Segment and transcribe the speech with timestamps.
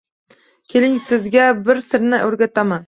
[0.75, 2.79] Keling, sizga bir sirni o`rgataman